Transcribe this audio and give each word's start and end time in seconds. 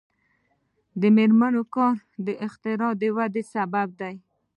د 1.01 1.03
میرمنو 1.15 1.63
کار 1.75 1.95
د 2.25 2.27
اختراع 2.45 2.91
ودې 3.17 3.43
سبب 3.53 3.87
دی. 3.99 4.15